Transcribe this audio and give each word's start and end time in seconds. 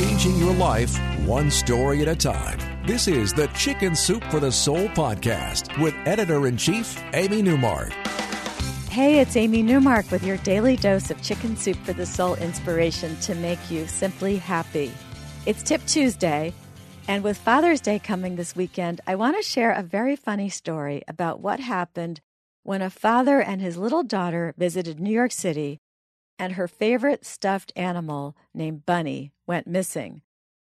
changing 0.00 0.38
your 0.38 0.54
life 0.54 0.98
one 1.26 1.50
story 1.50 2.00
at 2.00 2.08
a 2.08 2.16
time. 2.16 2.58
This 2.86 3.06
is 3.06 3.34
the 3.34 3.48
Chicken 3.48 3.94
Soup 3.94 4.24
for 4.30 4.40
the 4.40 4.50
Soul 4.50 4.88
podcast 4.88 5.78
with 5.78 5.94
editor 6.06 6.46
in 6.46 6.56
chief, 6.56 6.98
Amy 7.12 7.42
Newmark. 7.42 7.92
Hey, 8.88 9.20
it's 9.20 9.36
Amy 9.36 9.62
Newmark 9.62 10.10
with 10.10 10.24
your 10.24 10.38
daily 10.38 10.76
dose 10.76 11.10
of 11.10 11.20
Chicken 11.20 11.54
Soup 11.54 11.76
for 11.84 11.92
the 11.92 12.06
Soul 12.06 12.34
inspiration 12.36 13.14
to 13.20 13.34
make 13.34 13.58
you 13.70 13.86
simply 13.86 14.38
happy. 14.38 14.90
It's 15.44 15.62
Tip 15.62 15.84
Tuesday, 15.84 16.54
and 17.06 17.22
with 17.22 17.36
Father's 17.36 17.82
Day 17.82 17.98
coming 17.98 18.36
this 18.36 18.56
weekend, 18.56 19.02
I 19.06 19.16
want 19.16 19.36
to 19.36 19.42
share 19.42 19.72
a 19.72 19.82
very 19.82 20.16
funny 20.16 20.48
story 20.48 21.02
about 21.08 21.40
what 21.40 21.60
happened 21.60 22.22
when 22.62 22.80
a 22.80 22.88
father 22.88 23.42
and 23.42 23.60
his 23.60 23.76
little 23.76 24.02
daughter 24.02 24.54
visited 24.56 24.98
New 24.98 25.12
York 25.12 25.32
City 25.32 25.78
and 26.40 26.54
her 26.54 26.66
favorite 26.66 27.26
stuffed 27.26 27.70
animal, 27.76 28.34
named 28.54 28.86
Bunny, 28.86 29.30
went 29.46 29.66
missing. 29.66 30.22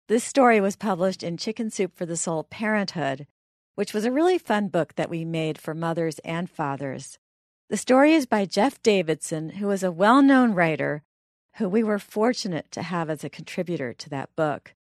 This 0.09 0.25
story 0.25 0.61
was 0.61 0.75
published 0.75 1.23
in 1.23 1.37
Chicken 1.37 1.71
Soup 1.71 1.95
for 1.95 2.05
the 2.05 2.17
Soul 2.17 2.43
Parenthood, 2.43 3.29
which 3.77 3.95
was 3.95 4.05
a 4.05 4.11
really 4.11 4.37
fun 4.37 4.67
book 4.67 4.97
that 4.97 5.09
we 5.09 5.25
made 5.25 5.59
for 5.59 5.73
mothers 5.73 6.19
and 6.25 6.51
fathers. 6.51 7.21
The 7.69 7.77
story 7.77 8.15
is 8.15 8.27
by 8.27 8.47
Jeff 8.47 8.83
Davidson, 8.83 9.51
who 9.51 9.71
is 9.71 9.85
a 9.85 9.93
well 9.93 10.23
known 10.23 10.55
writer 10.55 11.05
who 11.59 11.69
we 11.69 11.85
were 11.85 12.01
fortunate 12.01 12.69
to 12.73 12.83
have 12.83 13.09
as 13.09 13.23
a 13.23 13.31
contributor 13.31 13.93
to 13.93 14.11
that 14.11 14.35
book. 14.35 14.75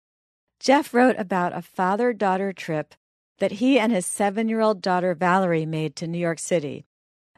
Jeff 0.59 0.95
wrote 0.95 1.16
about 1.19 1.55
a 1.55 1.61
father 1.61 2.14
daughter 2.14 2.55
trip 2.55 2.95
that 3.41 3.52
he 3.52 3.78
and 3.78 3.92
his 3.92 4.06
seven 4.06 4.48
year 4.48 4.62
old 4.62 4.80
daughter 4.80 5.14
Valerie 5.14 5.66
made 5.66 5.97
to 5.97 6.06
New 6.06 6.19
York 6.19 6.39
City. 6.39 6.86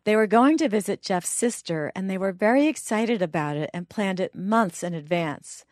They 0.04 0.16
were 0.16 0.26
going 0.26 0.56
to 0.58 0.68
visit 0.68 1.02
Jeff's 1.02 1.28
sister, 1.28 1.92
and 1.94 2.08
they 2.08 2.18
were 2.18 2.32
very 2.32 2.66
excited 2.66 3.20
about 3.20 3.56
it 3.56 3.70
and 3.74 3.88
planned 3.88 4.20
it 4.20 4.34
months 4.34 4.82
in 4.82 4.94
advance. 4.94 5.64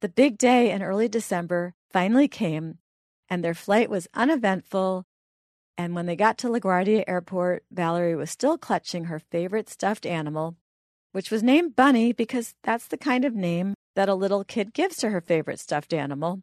The 0.00 0.08
big 0.08 0.38
day 0.38 0.70
in 0.70 0.82
early 0.82 1.08
December 1.08 1.74
finally 1.90 2.28
came, 2.28 2.78
and 3.28 3.44
their 3.44 3.54
flight 3.54 3.90
was 3.90 4.08
uneventful 4.14 5.06
and 5.78 5.94
when 5.94 6.06
they 6.06 6.16
got 6.16 6.38
to 6.38 6.48
LaGuardia 6.48 7.04
Airport, 7.06 7.64
Valerie 7.70 8.16
was 8.16 8.30
still 8.30 8.56
clutching 8.56 9.04
her 9.04 9.18
favorite 9.18 9.68
stuffed 9.68 10.06
animal, 10.06 10.56
which 11.12 11.30
was 11.30 11.42
named 11.42 11.76
Bunny 11.76 12.12
because 12.12 12.54
that's 12.62 12.86
the 12.86 12.96
kind 12.96 13.24
of 13.24 13.34
name 13.34 13.74
that 13.94 14.08
a 14.08 14.14
little 14.14 14.44
kid 14.44 14.72
gives 14.72 14.96
to 14.96 15.10
her 15.10 15.20
favorite 15.20 15.60
stuffed 15.60 15.92
animal. 15.92 16.42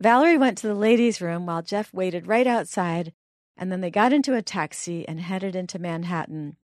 Valerie 0.00 0.38
went 0.38 0.58
to 0.58 0.66
the 0.66 0.74
ladies' 0.74 1.20
room 1.20 1.46
while 1.46 1.62
Jeff 1.62 1.94
waited 1.94 2.26
right 2.26 2.46
outside, 2.46 3.12
and 3.56 3.70
then 3.70 3.80
they 3.80 3.90
got 3.90 4.12
into 4.12 4.34
a 4.34 4.42
taxi 4.42 5.06
and 5.06 5.20
headed 5.20 5.54
into 5.54 5.78
Manhattan. 5.78 6.56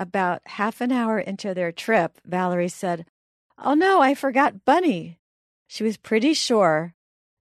About 0.00 0.40
half 0.46 0.80
an 0.80 0.92
hour 0.92 1.18
into 1.18 1.52
their 1.52 1.70
trip, 1.72 2.22
Valerie 2.24 2.70
said, 2.70 3.04
Oh 3.58 3.74
no, 3.74 4.00
I 4.00 4.14
forgot 4.14 4.64
Bunny. 4.64 5.18
She 5.66 5.84
was 5.84 5.98
pretty 5.98 6.32
sure 6.32 6.94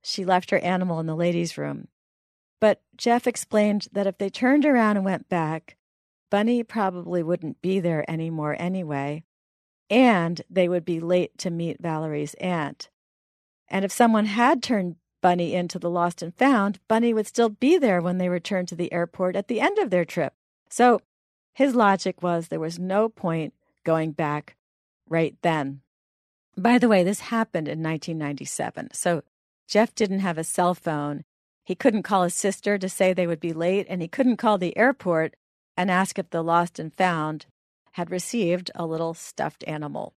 she 0.04 0.26
left 0.26 0.50
her 0.50 0.60
animal 0.60 1.00
in 1.00 1.06
the 1.06 1.16
ladies' 1.16 1.58
room. 1.58 1.88
But 2.60 2.82
Jeff 2.98 3.28
explained 3.28 3.88
that 3.94 4.08
if 4.08 4.18
they 4.18 4.30
turned 4.30 4.66
around 4.66 4.98
and 4.98 5.06
went 5.06 5.30
back, 5.30 5.78
Bunny 6.30 6.62
probably 6.62 7.24
wouldn't 7.24 7.62
be 7.62 7.80
there 7.80 8.04
anymore 8.12 8.58
anyway, 8.60 9.24
and 9.90 10.42
they 10.50 10.68
would 10.68 10.84
be 10.84 11.00
late 11.00 11.38
to 11.38 11.50
meet 11.50 11.82
Valerie's 11.82 12.34
aunt. 12.42 12.90
And 13.70 13.86
if 13.86 13.92
someone 13.94 14.26
had 14.26 14.62
turned 14.62 14.98
Bunny 15.22 15.54
into 15.56 15.80
the 15.80 15.90
lost 15.90 16.22
and 16.22 16.36
found, 16.36 16.80
Bunny 16.90 17.14
would 17.14 17.26
still 17.26 17.50
be 17.50 17.78
there 17.78 18.02
when 18.02 18.18
they 18.18 18.28
returned 18.28 18.68
to 18.68 18.76
the 18.76 18.92
airport 18.92 19.38
at 19.38 19.48
the 19.48 19.62
end 19.62 19.80
of 19.80 19.92
their 19.92 20.04
trip. 20.04 20.34
So 20.70 21.00
his 21.54 21.76
logic 21.76 22.22
was 22.22 22.48
there 22.48 22.60
was 22.60 22.80
no 22.80 23.10
point 23.10 23.54
going 23.84 24.12
back 24.12 24.56
right 25.08 25.36
then. 25.42 25.82
By 26.58 26.78
the 26.78 26.88
way, 26.88 27.04
this 27.04 27.20
happened 27.22 27.68
in 27.68 27.84
1997. 27.84 28.90
So 28.94 29.24
Jeff 29.68 29.94
didn't 29.96 30.20
have 30.20 30.38
a 30.38 30.44
cell 30.44 30.74
phone 30.74 31.24
he 31.70 31.76
couldn't 31.76 32.02
call 32.02 32.24
his 32.24 32.34
sister 32.34 32.80
to 32.80 32.90
say 32.90 33.14
they 33.14 33.28
would 33.28 33.40
be 33.40 33.54
late, 33.54 33.86
and 33.88 34.02
he 34.02 34.08
couldn't 34.08 34.38
call 34.38 34.58
the 34.58 34.76
airport 34.76 35.36
and 35.78 35.92
ask 35.92 36.18
if 36.18 36.32
the 36.32 36.42
lost 36.42 36.80
and 36.80 36.92
found 36.92 37.46
had 37.92 38.10
received 38.10 38.72
a 38.74 38.88
little 38.88 39.14
stuffed 39.14 39.64
animal. 39.68 40.16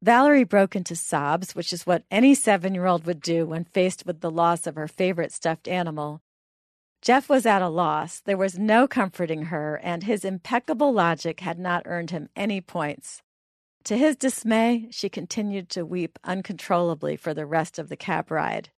Valerie 0.00 0.44
broke 0.44 0.76
into 0.76 0.94
sobs, 0.94 1.56
which 1.56 1.72
is 1.72 1.84
what 1.84 2.04
any 2.12 2.32
seven 2.32 2.76
year 2.76 2.86
old 2.86 3.06
would 3.06 3.20
do 3.20 3.44
when 3.44 3.64
faced 3.64 4.06
with 4.06 4.20
the 4.20 4.30
loss 4.30 4.68
of 4.68 4.76
her 4.76 4.86
favorite 4.86 5.32
stuffed 5.32 5.66
animal. 5.66 6.22
Jeff 7.00 7.28
was 7.28 7.46
at 7.46 7.62
a 7.62 7.68
loss. 7.68 8.20
There 8.20 8.36
was 8.36 8.58
no 8.58 8.88
comforting 8.88 9.44
her, 9.44 9.76
and 9.82 10.02
his 10.02 10.24
impeccable 10.24 10.92
logic 10.92 11.40
had 11.40 11.58
not 11.58 11.84
earned 11.86 12.10
him 12.10 12.28
any 12.34 12.60
points. 12.60 13.22
To 13.84 13.96
his 13.96 14.16
dismay, 14.16 14.88
she 14.90 15.08
continued 15.08 15.70
to 15.70 15.86
weep 15.86 16.18
uncontrollably 16.24 17.16
for 17.16 17.32
the 17.32 17.46
rest 17.46 17.78
of 17.78 17.88
the 17.88 17.96
cab 17.96 18.30
ride. 18.30 18.70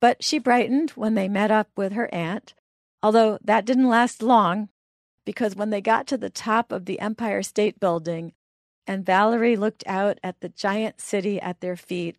But 0.00 0.24
she 0.24 0.38
brightened 0.38 0.90
when 0.90 1.14
they 1.14 1.28
met 1.28 1.50
up 1.50 1.68
with 1.76 1.92
her 1.92 2.12
aunt, 2.12 2.54
although 3.02 3.38
that 3.44 3.64
didn't 3.64 3.88
last 3.88 4.22
long 4.22 4.68
because 5.24 5.54
when 5.54 5.70
they 5.70 5.80
got 5.80 6.06
to 6.08 6.16
the 6.16 6.30
top 6.30 6.72
of 6.72 6.84
the 6.84 7.00
Empire 7.00 7.42
State 7.42 7.78
Building 7.78 8.32
and 8.86 9.06
Valerie 9.06 9.56
looked 9.56 9.84
out 9.86 10.18
at 10.24 10.40
the 10.40 10.48
giant 10.48 11.00
city 11.00 11.40
at 11.40 11.60
their 11.60 11.76
feet, 11.76 12.16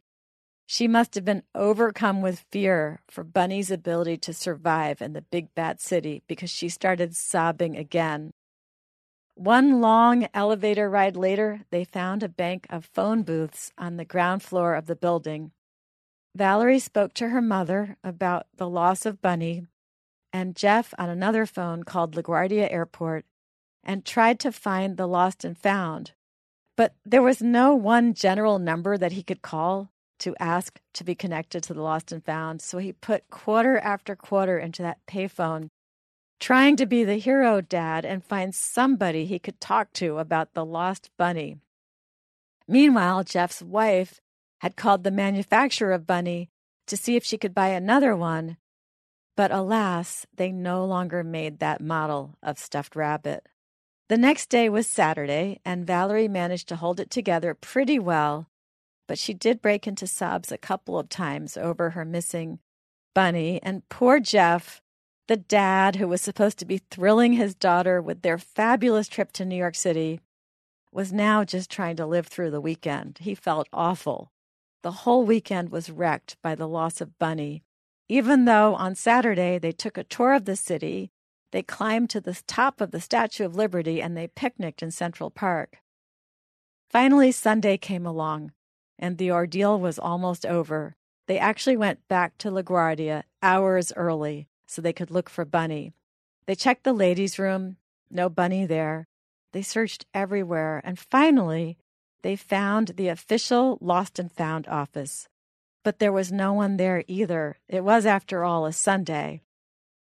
she 0.74 0.88
must 0.88 1.14
have 1.14 1.24
been 1.24 1.44
overcome 1.54 2.20
with 2.20 2.48
fear 2.50 3.00
for 3.08 3.24
Bunny's 3.24 3.70
ability 3.70 4.18
to 4.18 4.34
survive 4.34 5.04
in 5.04 5.14
the 5.14 5.22
big 5.22 5.54
bad 5.54 5.80
city 5.80 6.24
because 6.26 6.50
she 6.50 6.68
started 6.68 7.16
sobbing 7.16 7.78
again. 7.78 8.32
One 9.36 9.82
long 9.82 10.28
elevator 10.34 10.90
ride 10.90 11.16
later, 11.16 11.62
they 11.70 11.84
found 11.84 12.24
a 12.24 12.28
bank 12.28 12.66
of 12.72 12.90
phone 12.92 13.22
booths 13.22 13.72
on 13.78 13.98
the 13.98 14.04
ground 14.04 14.42
floor 14.42 14.74
of 14.74 14.88
the 14.88 14.96
building. 14.96 15.52
Valerie 16.36 16.80
spoke 16.80 17.14
to 17.14 17.30
her 17.30 17.42
mother 17.42 17.96
about 18.04 18.48
the 18.58 18.68
loss 18.68 19.06
of 19.06 19.22
Bunny, 19.22 19.68
and 20.34 20.56
Jeff 20.56 20.92
on 20.98 21.08
another 21.08 21.46
phone 21.46 21.84
called 21.84 22.16
LaGuardia 22.16 22.74
Airport 22.74 23.26
and 23.84 24.04
tried 24.04 24.40
to 24.40 24.52
find 24.52 24.98
the 24.98 25.08
lost 25.08 25.46
and 25.46 25.56
found. 25.56 26.14
But 26.76 26.96
there 27.06 27.22
was 27.22 27.44
no 27.44 27.76
one 27.76 28.16
general 28.16 28.58
number 28.58 28.98
that 28.98 29.12
he 29.12 29.22
could 29.22 29.44
call 29.44 29.93
to 30.24 30.36
ask 30.40 30.80
to 30.94 31.04
be 31.04 31.16
connected 31.16 31.62
to 31.62 31.74
the 31.74 31.82
lost 31.82 32.14
and 32.14 32.24
found, 32.24 32.62
so 32.62 32.78
he 32.78 32.94
put 32.94 33.30
quarter 33.30 33.78
after 33.78 34.16
quarter 34.16 34.58
into 34.58 34.82
that 34.82 35.06
payphone, 35.06 35.68
trying 36.40 36.78
to 36.78 36.86
be 36.86 37.04
the 37.04 37.18
hero 37.18 37.60
dad 37.60 38.06
and 38.06 38.24
find 38.24 38.56
somebody 38.56 39.26
he 39.26 39.38
could 39.38 39.60
talk 39.60 39.92
to 39.92 40.20
about 40.20 40.54
the 40.54 40.64
lost 40.64 41.10
bunny. 41.18 41.58
Meanwhile, 42.70 43.26
Jeff's 43.26 43.62
wife 43.62 44.22
had 44.62 44.78
called 44.78 45.04
the 45.04 45.12
manufacturer 45.12 45.92
of 45.92 46.08
Bunny 46.08 46.50
to 46.88 46.96
see 46.96 47.18
if 47.18 47.26
she 47.26 47.38
could 47.38 47.54
buy 47.54 47.68
another 47.68 48.16
one, 48.16 48.56
but 49.36 49.52
alas, 49.52 50.26
they 50.34 50.54
no 50.54 50.86
longer 50.86 51.22
made 51.22 51.60
that 51.60 51.82
model 51.82 52.38
of 52.42 52.58
stuffed 52.58 52.96
rabbit. 52.96 53.46
The 54.08 54.18
next 54.18 54.50
day 54.50 54.70
was 54.70 54.88
Saturday, 54.88 55.60
and 55.66 55.86
Valerie 55.86 56.30
managed 56.30 56.70
to 56.70 56.78
hold 56.78 57.02
it 57.02 57.10
together 57.10 57.54
pretty 57.54 58.00
well, 58.00 58.48
but 59.14 59.20
she 59.20 59.36
did 59.36 59.62
break 59.62 59.86
into 59.86 60.08
sobs 60.08 60.52
a 60.52 60.58
couple 60.58 60.98
of 60.98 61.08
times 61.08 61.56
over 61.56 61.92
her 61.92 62.04
missing 62.04 62.58
Bunny, 63.14 63.62
and 63.62 63.88
poor 63.88 64.20
Jeff, 64.20 64.82
the 65.28 65.38
dad 65.38 65.98
who 65.98 66.08
was 66.08 66.20
supposed 66.20 66.58
to 66.58 66.66
be 66.66 66.82
thrilling 66.90 67.34
his 67.34 67.54
daughter 67.54 68.02
with 68.02 68.24
their 68.24 68.40
fabulous 68.40 69.08
trip 69.08 69.32
to 69.34 69.46
New 69.46 69.56
York 69.56 69.76
City, 69.76 70.20
was 70.92 71.14
now 71.14 71.44
just 71.44 71.70
trying 71.70 71.96
to 71.98 72.08
live 72.08 72.26
through 72.26 72.50
the 72.50 72.60
weekend. 72.60 73.20
He 73.22 73.36
felt 73.36 73.68
awful. 73.72 74.32
The 74.82 75.04
whole 75.04 75.24
weekend 75.24 75.70
was 75.70 75.92
wrecked 75.92 76.36
by 76.42 76.56
the 76.56 76.68
loss 76.68 77.00
of 77.00 77.20
Bunny. 77.20 77.62
Even 78.10 78.46
though 78.46 78.74
on 78.74 78.96
Saturday 78.96 79.60
they 79.60 79.72
took 79.72 79.96
a 79.96 80.04
tour 80.04 80.34
of 80.34 80.46
the 80.46 80.56
city, 80.56 81.12
they 81.52 81.62
climbed 81.62 82.10
to 82.10 82.20
the 82.20 82.42
top 82.48 82.82
of 82.82 82.90
the 82.90 83.00
Statue 83.00 83.46
of 83.46 83.56
Liberty 83.56 84.02
and 84.02 84.18
they 84.18 84.26
picnicked 84.26 84.82
in 84.82 84.90
Central 84.90 85.30
Park. 85.30 85.78
Finally, 86.90 87.32
Sunday 87.32 87.78
came 87.78 88.08
along, 88.08 88.54
and 88.98 89.18
the 89.18 89.32
ordeal 89.32 89.80
was 89.80 90.00
almost 90.00 90.46
over. 90.46 90.96
They 91.28 91.40
actually 91.40 91.78
went 91.78 92.08
back 92.08 92.38
to 92.40 92.52
LaGuardia 92.52 93.24
hours 93.42 93.94
early 93.96 94.48
so 94.68 94.82
they 94.82 94.94
could 94.94 95.12
look 95.12 95.30
for 95.30 95.46
Bunny. 95.46 95.94
They 96.46 96.56
checked 96.56 96.84
the 96.84 96.94
ladies' 96.94 97.40
room, 97.40 97.78
no 98.10 98.30
Bunny 98.30 98.66
there. 98.66 99.08
They 99.54 99.62
searched 99.62 100.06
everywhere, 100.14 100.82
and 100.84 100.98
finally, 100.98 101.78
they 102.24 102.36
found 102.36 102.90
the 102.96 103.08
official 103.08 103.78
Lost 103.82 104.18
and 104.18 104.32
Found 104.32 104.68
office, 104.68 105.28
but 105.84 106.00
there 106.00 106.12
was 106.12 106.32
no 106.32 106.54
one 106.54 106.78
there 106.78 107.04
either. 107.08 107.60
It 107.68 107.84
was, 107.84 108.06
after 108.06 108.44
all, 108.44 108.66
a 108.66 108.74
Sunday. 108.74 109.42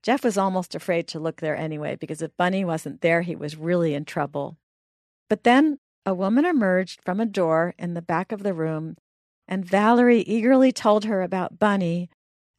Jeff 0.03 0.23
was 0.23 0.37
almost 0.37 0.75
afraid 0.75 1.07
to 1.07 1.19
look 1.19 1.41
there 1.41 1.57
anyway, 1.57 1.95
because 1.95 2.21
if 2.21 2.37
Bunny 2.37 2.63
wasn't 2.63 3.01
there, 3.01 3.23
he 3.23 3.35
was 3.35 3.57
really 3.57 3.93
in 3.93 4.05
trouble. 4.05 4.57
But 5.29 5.43
then 5.43 5.79
a 6.05 6.13
woman 6.13 6.45
emerged 6.45 7.01
from 7.03 7.19
a 7.19 7.25
door 7.25 7.73
in 7.77 7.93
the 7.93 8.01
back 8.01 8.31
of 8.31 8.43
the 8.43 8.53
room, 8.53 8.95
and 9.47 9.65
Valerie 9.65 10.21
eagerly 10.21 10.71
told 10.71 11.05
her 11.05 11.21
about 11.21 11.59
Bunny, 11.59 12.09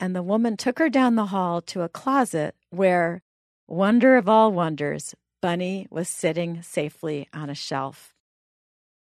and 0.00 0.14
the 0.14 0.22
woman 0.22 0.56
took 0.56 0.78
her 0.78 0.88
down 0.88 1.14
the 1.14 1.26
hall 1.26 1.60
to 1.62 1.82
a 1.82 1.88
closet 1.88 2.54
where, 2.70 3.22
wonder 3.68 4.16
of 4.16 4.28
all 4.28 4.52
wonders, 4.52 5.14
Bunny 5.40 5.86
was 5.90 6.08
sitting 6.08 6.62
safely 6.62 7.28
on 7.32 7.48
a 7.48 7.54
shelf. 7.54 8.14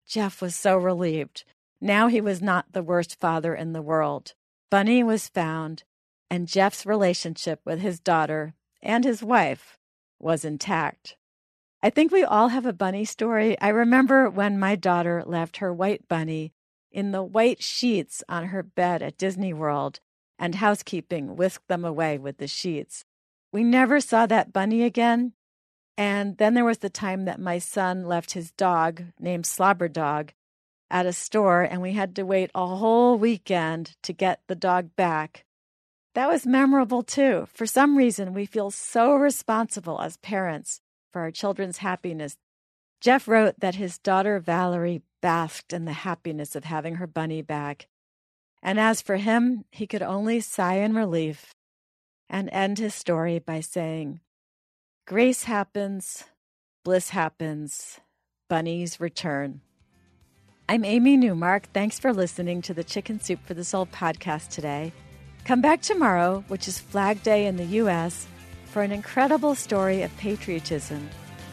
Jeff 0.06 0.42
was 0.42 0.54
so 0.54 0.76
relieved. 0.76 1.44
Now 1.80 2.08
he 2.08 2.20
was 2.20 2.42
not 2.42 2.72
the 2.72 2.82
worst 2.82 3.18
father 3.18 3.54
in 3.54 3.72
the 3.72 3.82
world. 3.82 4.34
Bunny 4.70 5.02
was 5.02 5.28
found, 5.28 5.84
and 6.30 6.48
Jeff's 6.48 6.84
relationship 6.84 7.60
with 7.64 7.80
his 7.80 7.98
daughter 7.98 8.54
and 8.82 9.04
his 9.04 9.22
wife 9.22 9.78
was 10.18 10.44
intact. 10.44 11.16
I 11.84 11.90
think 11.90 12.12
we 12.12 12.24
all 12.24 12.48
have 12.48 12.64
a 12.64 12.72
bunny 12.72 13.04
story. 13.04 13.60
I 13.60 13.68
remember 13.68 14.30
when 14.30 14.58
my 14.58 14.74
daughter 14.74 15.22
left 15.26 15.58
her 15.58 15.70
white 15.70 16.08
bunny 16.08 16.54
in 16.90 17.12
the 17.12 17.22
white 17.22 17.62
sheets 17.62 18.24
on 18.26 18.46
her 18.46 18.62
bed 18.62 19.02
at 19.02 19.18
Disney 19.18 19.52
World, 19.52 20.00
and 20.38 20.54
housekeeping 20.54 21.36
whisked 21.36 21.68
them 21.68 21.84
away 21.84 22.16
with 22.16 22.38
the 22.38 22.48
sheets. 22.48 23.04
We 23.52 23.64
never 23.64 24.00
saw 24.00 24.24
that 24.24 24.50
bunny 24.50 24.82
again. 24.82 25.34
And 25.98 26.38
then 26.38 26.54
there 26.54 26.64
was 26.64 26.78
the 26.78 26.88
time 26.88 27.26
that 27.26 27.38
my 27.38 27.58
son 27.58 28.06
left 28.06 28.32
his 28.32 28.50
dog, 28.52 29.02
named 29.20 29.44
Slobber 29.44 29.86
Dog, 29.86 30.32
at 30.90 31.04
a 31.04 31.12
store, 31.12 31.60
and 31.60 31.82
we 31.82 31.92
had 31.92 32.16
to 32.16 32.22
wait 32.22 32.50
a 32.54 32.66
whole 32.66 33.18
weekend 33.18 33.94
to 34.04 34.14
get 34.14 34.40
the 34.48 34.54
dog 34.54 34.96
back. 34.96 35.44
That 36.14 36.30
was 36.30 36.46
memorable 36.46 37.02
too. 37.02 37.46
For 37.52 37.66
some 37.66 37.98
reason, 37.98 38.32
we 38.32 38.46
feel 38.46 38.70
so 38.70 39.14
responsible 39.14 40.00
as 40.00 40.16
parents 40.16 40.80
for 41.14 41.20
our 41.20 41.30
children's 41.30 41.78
happiness. 41.78 42.36
Jeff 43.00 43.28
wrote 43.28 43.54
that 43.60 43.76
his 43.76 43.98
daughter 43.98 44.40
Valerie 44.40 45.02
basked 45.22 45.72
in 45.72 45.84
the 45.84 45.92
happiness 45.92 46.56
of 46.56 46.64
having 46.64 46.96
her 46.96 47.06
bunny 47.06 47.40
back. 47.40 47.86
And 48.64 48.80
as 48.80 49.00
for 49.00 49.14
him, 49.14 49.64
he 49.70 49.86
could 49.86 50.02
only 50.02 50.40
sigh 50.40 50.78
in 50.78 50.92
relief 50.92 51.54
and 52.28 52.50
end 52.50 52.80
his 52.80 52.96
story 52.96 53.38
by 53.38 53.60
saying, 53.60 54.22
Grace 55.06 55.44
happens, 55.44 56.24
bliss 56.84 57.10
happens, 57.10 58.00
bunnies 58.48 58.98
return. 58.98 59.60
I'm 60.68 60.84
Amy 60.84 61.16
Newmark. 61.16 61.68
Thanks 61.72 61.96
for 62.00 62.12
listening 62.12 62.60
to 62.62 62.74
the 62.74 62.82
Chicken 62.82 63.20
Soup 63.20 63.38
for 63.46 63.54
the 63.54 63.62
Soul 63.62 63.86
podcast 63.86 64.48
today. 64.48 64.92
Come 65.44 65.60
back 65.60 65.80
tomorrow, 65.80 66.42
which 66.48 66.66
is 66.66 66.80
Flag 66.80 67.22
Day 67.22 67.46
in 67.46 67.56
the 67.56 67.66
U.S., 67.66 68.26
for 68.74 68.82
an 68.82 68.90
incredible 68.90 69.54
story 69.54 70.02
of 70.02 70.16
patriotism. 70.16 71.08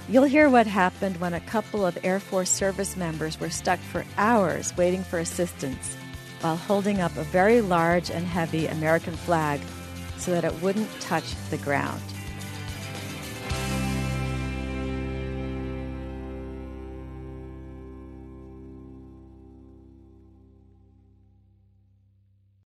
You'll 0.09 0.23
hear 0.23 0.49
what 0.49 0.65
happened 0.65 1.17
when 1.17 1.35
a 1.35 1.39
couple 1.39 1.85
of 1.85 1.95
Air 2.03 2.19
Force 2.19 2.49
service 2.49 2.97
members 2.97 3.39
were 3.39 3.51
stuck 3.51 3.77
for 3.77 4.03
hours 4.17 4.75
waiting 4.75 5.03
for 5.03 5.19
assistance 5.19 5.95
while 6.39 6.57
holding 6.57 6.99
up 6.99 7.15
a 7.15 7.23
very 7.25 7.61
large 7.61 8.09
and 8.09 8.25
heavy 8.25 8.65
American 8.65 9.13
flag 9.13 9.61
so 10.17 10.31
that 10.31 10.43
it 10.43 10.63
wouldn't 10.63 10.89
touch 10.99 11.35
the 11.51 11.57
ground. 11.57 12.01